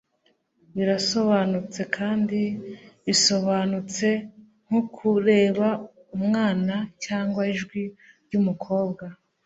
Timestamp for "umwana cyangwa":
6.17-7.41